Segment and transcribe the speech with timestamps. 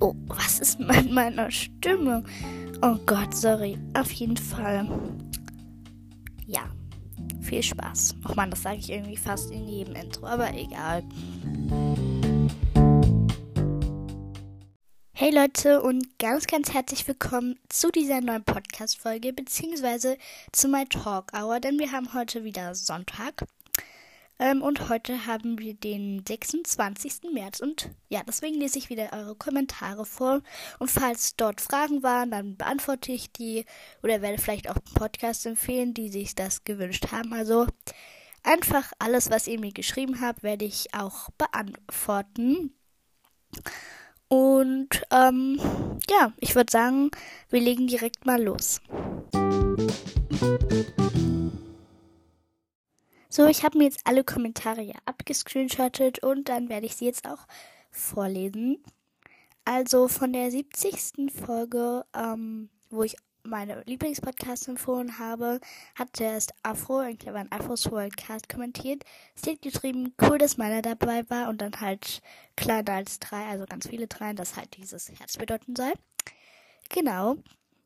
[0.00, 2.22] Oh, was ist mit meiner Stimme?
[2.82, 3.78] Oh Gott, sorry.
[3.94, 4.86] Auf jeden Fall.
[6.46, 6.68] Ja.
[7.40, 8.16] Viel Spaß.
[8.24, 11.02] Och man, das sage ich irgendwie fast in jedem Intro, aber egal.
[15.14, 20.18] Hey Leute und ganz, ganz herzlich willkommen zu dieser neuen Podcast-Folge, beziehungsweise
[20.52, 23.46] zu My Talk Hour, denn wir haben heute wieder Sonntag.
[24.38, 27.32] Ähm, und heute haben wir den 26.
[27.32, 27.60] März.
[27.60, 30.42] Und ja, deswegen lese ich wieder eure Kommentare vor.
[30.78, 33.64] Und falls dort Fragen waren, dann beantworte ich die
[34.02, 37.32] oder werde vielleicht auch Podcasts empfehlen, die sich das gewünscht haben.
[37.32, 37.66] Also
[38.42, 42.74] einfach alles, was ihr mir geschrieben habt, werde ich auch beantworten.
[44.28, 45.60] Und ähm,
[46.10, 47.10] ja, ich würde sagen,
[47.48, 48.80] wir legen direkt mal los.
[53.36, 57.46] So, ich habe mir jetzt alle Kommentare abgescreenshottet und dann werde ich sie jetzt auch
[57.90, 58.82] vorlesen.
[59.66, 61.30] Also von der 70.
[61.30, 65.60] Folge, ähm, wo ich meine Lieblingspodcast empfohlen habe,
[65.96, 69.04] hat erst Afro, ein cleveren Afros Worldcast kommentiert.
[69.34, 72.22] Sie hat geschrieben, cool, dass meiner dabei war und dann halt
[72.56, 75.92] kleiner als drei, also ganz viele dreien, das halt dieses Herz bedeuten soll.
[76.88, 77.36] Genau.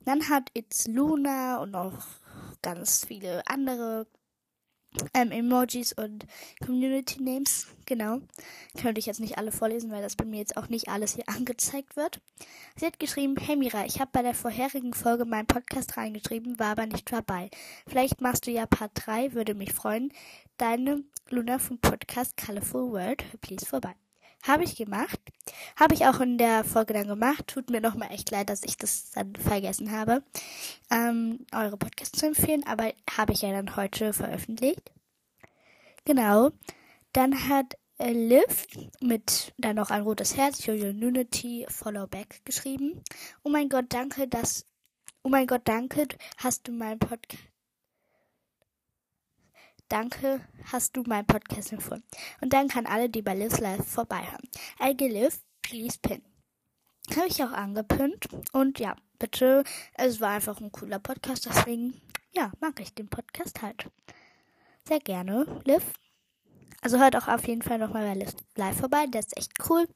[0.00, 2.04] Dann hat It's Luna und noch
[2.62, 4.08] ganz viele andere
[5.14, 6.26] ähm, Emojis und
[6.64, 7.66] Community Names.
[7.86, 8.20] Genau.
[8.80, 11.24] Könnte ich jetzt nicht alle vorlesen, weil das bei mir jetzt auch nicht alles hier
[11.28, 12.20] angezeigt wird.
[12.76, 16.72] Sie hat geschrieben, hey Mira, ich habe bei der vorherigen Folge meinen Podcast reingeschrieben, war
[16.72, 17.50] aber nicht dabei.
[17.86, 20.12] Vielleicht machst du ja Part 3, würde mich freuen.
[20.58, 23.94] Deine Luna vom Podcast Colorful World, please vorbei.
[24.46, 25.20] Habe ich gemacht.
[25.76, 27.46] Habe ich auch in der Folge dann gemacht.
[27.46, 30.22] Tut mir nochmal echt leid, dass ich das dann vergessen habe,
[30.90, 32.64] ähm, eure Podcasts zu empfehlen.
[32.66, 34.92] Aber habe ich ja dann heute veröffentlicht.
[36.04, 36.50] Genau.
[37.12, 38.66] Dann hat äh, Liv
[39.00, 43.02] mit dann noch ein rotes Herz, Your Unity, Follow Back geschrieben.
[43.42, 44.66] Oh mein Gott, danke, dass.
[45.22, 46.06] Oh mein Gott, danke,
[46.36, 47.42] hast du meinen Podcast
[49.88, 50.40] Danke,
[50.72, 52.02] hast du meinen Podcast empfohlen.
[52.40, 54.48] Und dann kann alle, die bei Lives Live vorbeihören.
[54.82, 56.22] I live, please pin.
[57.14, 58.26] Habe ich auch angepinnt.
[58.52, 59.62] Und ja, bitte,
[59.94, 62.00] es war einfach ein cooler Podcast, deswegen,
[62.32, 63.88] ja, mag ich den Podcast halt.
[64.88, 65.84] Sehr gerne, Liv.
[66.82, 69.86] Also hört auch auf jeden Fall nochmal bei Liv Live vorbei, der ist echt cool.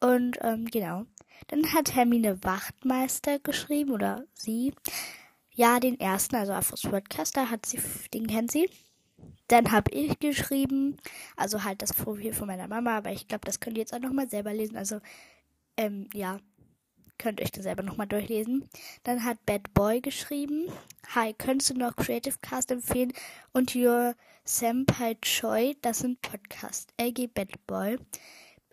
[0.00, 1.06] Und ähm, genau.
[1.48, 4.74] Dann hat Hermine Wachtmeister geschrieben, oder sie.
[5.50, 7.80] Ja, den ersten, also Afros Podcaster, hat sie,
[8.12, 8.68] den kennt sie.
[9.48, 10.96] Dann habe ich geschrieben,
[11.36, 14.00] also halt das Profil von meiner Mama, aber ich glaube, das könnt ihr jetzt auch
[14.00, 14.76] nochmal selber lesen.
[14.76, 15.00] Also,
[15.76, 16.38] ähm, ja,
[17.18, 18.68] könnt euch das selber nochmal durchlesen.
[19.02, 20.68] Dann hat Bad Boy geschrieben,
[21.14, 23.12] Hi, könntest du noch Creative Cast empfehlen
[23.52, 26.92] und Your Senpai Choi, das sind Podcast.
[26.98, 27.98] LG Bad Boy.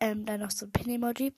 [0.00, 1.32] Ähm, dann noch so ein Pin-Emoji.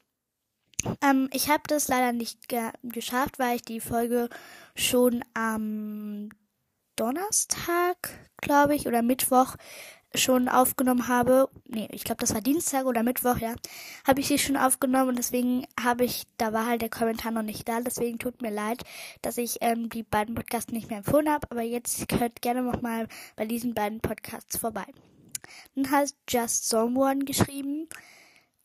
[1.03, 4.29] Ähm, ich habe das leider nicht ge geschafft, weil ich die Folge
[4.75, 6.31] schon am
[6.99, 7.97] Donnerstag,
[8.41, 9.57] glaube ich, oder Mittwoch
[10.15, 11.49] schon aufgenommen habe.
[11.67, 13.55] Nee, ich glaube, das war Dienstag oder Mittwoch, ja.
[14.07, 17.43] Habe ich sie schon aufgenommen und deswegen habe ich, da war halt der Kommentar noch
[17.43, 17.81] nicht da.
[17.81, 18.83] Deswegen tut mir leid,
[19.23, 21.47] dass ich ähm, die beiden Podcasts nicht mehr empfohlen habe.
[21.51, 23.07] Aber jetzt könnt gerne nochmal
[23.37, 24.87] bei diesen beiden Podcasts vorbei.
[25.75, 27.89] Dann hat Just Someone geschrieben.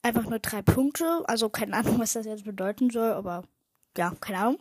[0.02, 1.24] Einfach nur drei Punkte.
[1.28, 3.44] Also keine Ahnung, was das jetzt bedeuten soll, aber
[3.98, 4.60] ja, keine Ahnung.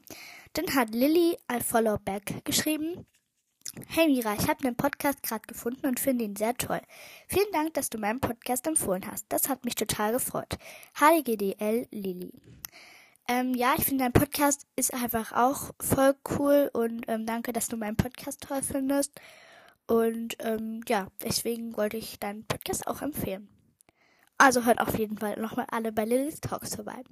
[0.53, 3.07] Dann hat Lily I Follow Back geschrieben.
[3.89, 6.81] Hey Mira, ich habe einen Podcast gerade gefunden und finde ihn sehr toll.
[7.27, 9.25] Vielen Dank, dass du meinen Podcast empfohlen hast.
[9.31, 10.59] Das hat mich total gefreut.
[10.95, 12.35] HDGDL Lilly.
[13.29, 17.69] Ähm, ja, ich finde dein Podcast ist einfach auch voll cool und ähm, danke, dass
[17.69, 19.19] du meinen Podcast toll findest.
[19.87, 23.49] Und ähm, ja, deswegen wollte ich deinen Podcast auch empfehlen.
[24.37, 27.03] Also hört auf jeden Fall nochmal alle bei Lillys Talks vorbei.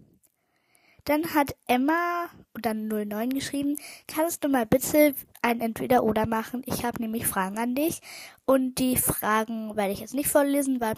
[1.05, 6.63] Dann hat Emma dann 09 geschrieben, kannst du mal bitte ein Entweder-Oder machen?
[6.67, 8.01] Ich habe nämlich Fragen an dich.
[8.45, 10.95] Und die Fragen werde ich jetzt nicht vorlesen, weil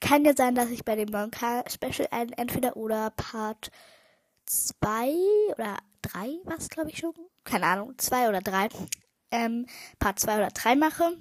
[0.00, 3.70] kann ja sein, dass ich bei dem 9K-Special ein Entweder-Oder Part
[4.46, 5.14] 2
[5.54, 7.14] oder 3, was glaube ich schon?
[7.44, 8.68] Keine Ahnung, 2 oder 3,
[9.30, 9.66] ähm,
[9.98, 11.16] Part 2 oder 3 mache.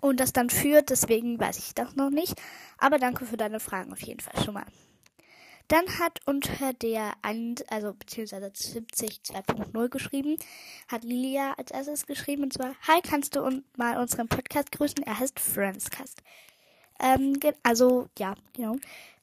[0.00, 2.40] Und das dann führt, deswegen weiß ich das noch nicht.
[2.78, 4.66] Aber danke für deine Fragen auf jeden Fall schon mal.
[5.68, 7.14] Dann hat unter der,
[7.68, 10.36] also beziehungsweise 70 2.0 geschrieben,
[10.88, 15.02] hat Lilia als erstes geschrieben und zwar, Hi, kannst du mal unseren Podcast grüßen?
[15.04, 16.22] Er heißt Friendscast.
[17.00, 18.76] Ähm, also, ja, genau.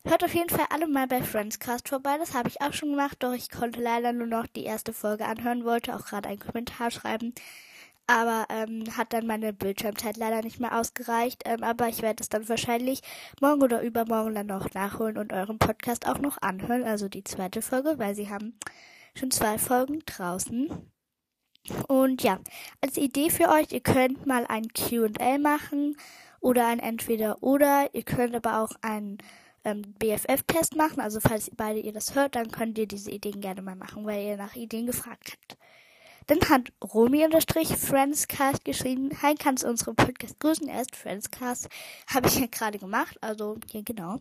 [0.03, 2.17] Hört auf jeden Fall alle mal bei Friendscast vorbei.
[2.17, 5.25] Das habe ich auch schon gemacht, doch ich konnte leider nur noch die erste Folge
[5.25, 7.35] anhören, wollte auch gerade einen Kommentar schreiben.
[8.11, 11.43] Aber ähm, hat dann meine Bildschirmzeit leider nicht mehr ausgereicht.
[11.45, 13.01] Ähm, aber ich werde es dann wahrscheinlich
[13.39, 17.61] morgen oder übermorgen dann noch nachholen und euren Podcast auch noch anhören, also die zweite
[17.61, 18.57] Folge, weil sie haben
[19.15, 20.91] schon zwei Folgen draußen.
[21.87, 22.39] Und ja,
[22.81, 25.95] als Idee für euch, ihr könnt mal ein QA machen
[26.41, 27.93] oder ein Entweder-Oder.
[27.93, 29.19] Ihr könnt aber auch einen
[29.63, 30.99] ähm, BFF-Test machen.
[30.99, 34.25] Also falls beide ihr das hört, dann könnt ihr diese Ideen gerne mal machen, weil
[34.25, 35.57] ihr nach Ideen gefragt habt.
[36.31, 40.65] Dann hat Romy-Friendscast geschrieben, Hi, kannst du unsere Podcast grüßen?
[40.69, 41.67] Er ist Friendscast.
[42.07, 44.19] Habe ich ja gerade gemacht, also ja genau.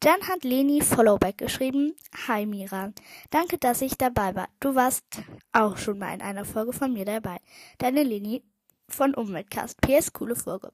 [0.00, 1.94] Dann hat Leni Followback geschrieben,
[2.26, 2.92] Hi Mira,
[3.30, 4.48] danke, dass ich dabei war.
[4.58, 5.04] Du warst
[5.52, 7.36] auch schon mal in einer Folge von mir dabei.
[7.78, 8.42] Deine Leni
[8.88, 9.80] von Umweltcast.
[9.80, 10.72] PS, coole Folge.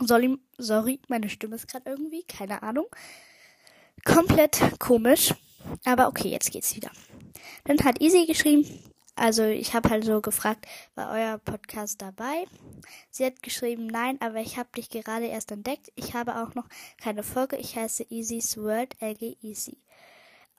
[0.00, 2.86] Sorry, sorry meine Stimme ist gerade irgendwie, keine Ahnung.
[4.04, 5.32] Komplett komisch.
[5.84, 6.90] Aber okay, jetzt geht's wieder.
[7.62, 8.66] Dann hat Easy geschrieben,
[9.16, 12.46] also ich habe halt so gefragt, war euer Podcast dabei?
[13.10, 15.92] Sie hat geschrieben, nein, aber ich habe dich gerade erst entdeckt.
[15.94, 16.68] Ich habe auch noch
[17.00, 17.56] keine Folge.
[17.56, 19.78] Ich heiße Easy's World, LG Easy.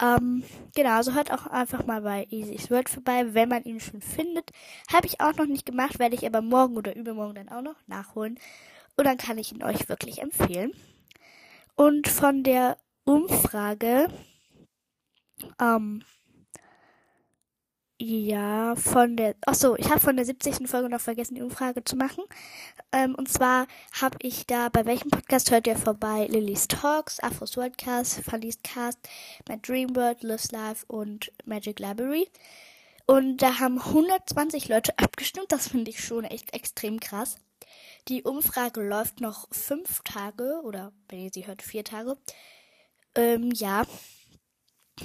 [0.01, 0.44] Ähm,
[0.75, 4.51] genau, also hört auch einfach mal bei Easy's World vorbei, wenn man ihn schon findet.
[4.92, 7.75] Habe ich auch noch nicht gemacht, werde ich aber morgen oder übermorgen dann auch noch
[7.88, 8.39] nachholen.
[8.97, 10.71] Und dann kann ich ihn euch wirklich empfehlen.
[11.75, 14.07] Und von der Umfrage,
[15.59, 16.04] ähm,
[18.03, 19.36] ja, von der.
[19.45, 20.68] Achso, ich habe von der 70.
[20.68, 22.24] Folge noch vergessen, die Umfrage zu machen.
[22.92, 23.68] Ähm, und zwar
[24.01, 26.25] habe ich da, bei welchem Podcast hört ihr vorbei?
[26.27, 28.98] Lily's Talks, Afros Worldcast, Funny's Cast,
[29.48, 32.27] My Dream World, Lives Life und Magic Library.
[33.06, 35.51] Und da haben 120 Leute abgestimmt.
[35.51, 37.36] Das finde ich schon echt extrem krass.
[38.07, 42.18] Die Umfrage läuft noch fünf Tage oder wenn ihr sie hört, vier Tage.
[43.13, 43.83] Ähm, ja.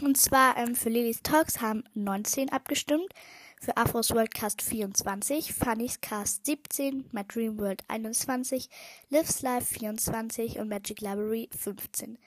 [0.02, 3.12] Und zwar ähm, für Lilys Talks haben 19 abgestimmt,
[3.60, 8.68] für Afros Worldcast 24, Funny's Cast 17, My Dream World 21,
[9.08, 12.18] Lives Life 24 und Magic Library 15.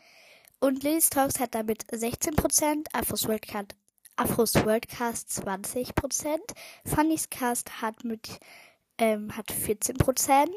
[0.60, 3.76] Und Lilys Talks hat damit 16%, Afros Worldcast,
[4.16, 6.40] Afros Worldcast 20%,
[6.86, 8.40] Funny's Cast hat mit
[8.98, 10.50] ähm, hat 14%,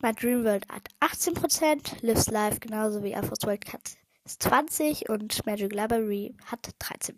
[0.00, 5.72] My Dream World hat 18%, Lives Life genauso wie Afros Worldcast ist 20 und Magic
[5.72, 7.14] Library hat 13%.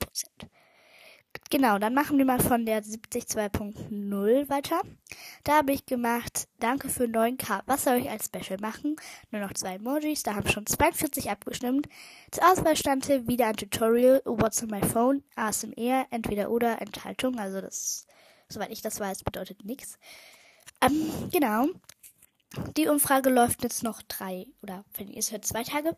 [1.51, 4.81] Genau, dann machen wir mal von der 70.2.0 weiter.
[5.43, 7.63] Da habe ich gemacht, danke für 9k.
[7.67, 8.97] Was soll ich als Special machen?
[9.31, 11.89] Nur noch zwei Emojis, da haben schon 42 abgestimmt.
[12.31, 17.39] Zur Auswahl stand wieder ein Tutorial, What's on my phone, ASMR, entweder oder Enthaltung.
[17.39, 18.07] Also das,
[18.49, 19.99] soweit ich das weiß, bedeutet nichts.
[20.81, 21.67] Ähm, genau.
[22.77, 25.97] Die Umfrage läuft jetzt noch drei oder wenn ihr es hört, zwei Tage.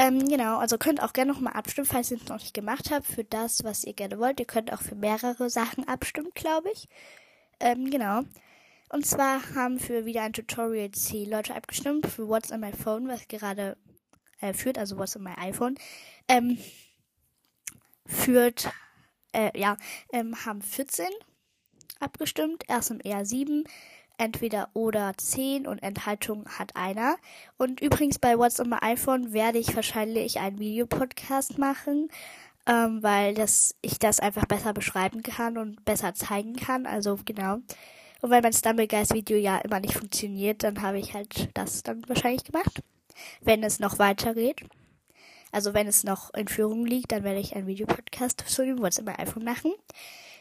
[0.00, 3.04] Ähm, genau, also könnt auch gerne nochmal abstimmen, falls ihr es noch nicht gemacht habt,
[3.04, 4.38] für das, was ihr gerne wollt.
[4.38, 6.88] Ihr könnt auch für mehrere Sachen abstimmen, glaube ich.
[7.58, 8.22] Ähm, genau.
[8.90, 13.08] Und zwar haben für wieder ein Tutorial C Leute abgestimmt für What's on my phone,
[13.08, 13.76] was gerade
[14.40, 15.74] äh, führt, also What's on my iPhone.
[16.28, 16.58] Ähm,
[18.06, 18.70] führt,
[19.32, 19.76] äh, ja,
[20.12, 21.06] ähm, haben 14
[21.98, 23.68] abgestimmt, erst im R7,
[24.18, 27.16] entweder oder 10 und Enthaltung hat einer.
[27.56, 32.10] Und übrigens bei What's on my iPhone werde ich wahrscheinlich einen Videopodcast machen,
[32.66, 36.86] ähm, weil das, ich das einfach besser beschreiben kann und besser zeigen kann.
[36.86, 37.58] Also genau.
[38.20, 42.02] Und weil mein Stumblegeist Video ja immer nicht funktioniert, dann habe ich halt das dann
[42.08, 42.82] wahrscheinlich gemacht.
[43.40, 44.62] Wenn es noch weitergeht.
[45.50, 48.98] Also wenn es noch in Führung liegt, dann werde ich einen Videopodcast zu dem What's
[48.98, 49.72] on my iPhone machen.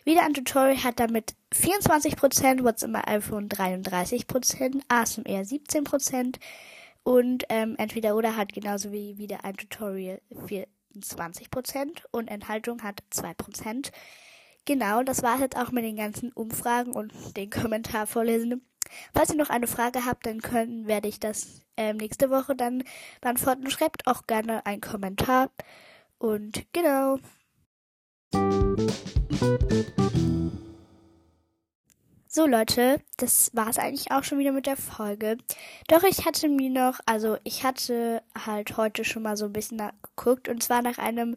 [0.07, 6.37] Wieder ein Tutorial hat damit 24%, What's in my iPhone 33%, ASMR 17%
[7.03, 13.91] und ähm, entweder oder hat genauso wie wieder ein Tutorial 24% und Enthaltung hat 2%.
[14.63, 18.65] Genau, das war jetzt auch mit den ganzen Umfragen und den Kommentar vorlesen.
[19.13, 22.85] Falls ihr noch eine Frage habt, dann können, werde ich das ähm, nächste Woche dann
[23.19, 23.69] beantworten.
[23.69, 25.51] Schreibt auch gerne einen Kommentar.
[26.17, 27.19] Und genau.
[32.29, 35.37] So Leute, das war es eigentlich auch schon wieder mit der Folge.
[35.87, 39.81] Doch ich hatte mir noch, also ich hatte halt heute schon mal so ein bisschen
[40.03, 41.35] geguckt und zwar nach einem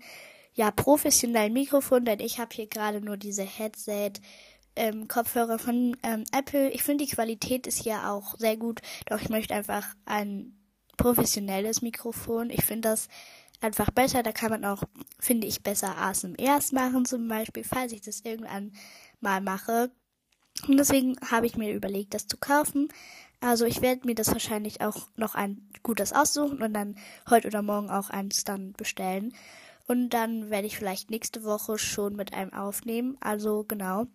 [0.53, 4.13] ja professionellen Mikrofon, denn ich habe hier gerade nur diese Headset
[4.77, 6.71] ähm, Kopfhörer von ähm, Apple.
[6.71, 10.55] Ich finde die Qualität ist hier auch sehr gut, doch ich möchte einfach ein
[10.97, 12.51] professionelles Mikrofon.
[12.51, 13.09] Ich finde das
[13.61, 14.23] einfach besser.
[14.23, 14.85] Da kann man auch,
[15.19, 18.73] finde ich, besser ASMRs machen zum Beispiel, falls ich das irgendwann
[19.21, 19.91] mal mache.
[20.67, 22.89] Und deswegen habe ich mir überlegt, das zu kaufen.
[23.41, 26.97] Also ich werde mir das wahrscheinlich auch noch ein gutes aussuchen und dann
[27.29, 29.33] heute oder morgen auch eins dann bestellen.
[29.87, 33.17] Und dann werde ich vielleicht nächste Woche schon mit einem aufnehmen.
[33.21, 34.07] Also genau.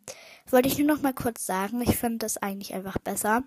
[0.50, 1.82] Wollte ich nur noch mal kurz sagen.
[1.82, 3.44] Ich finde das eigentlich einfach besser.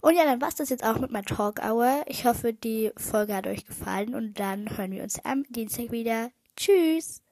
[0.00, 2.02] Und ja, dann war es das jetzt auch mit meiner Talk Hour.
[2.06, 6.30] Ich hoffe, die Folge hat euch gefallen und dann hören wir uns am Dienstag wieder.
[6.56, 7.22] Tschüss!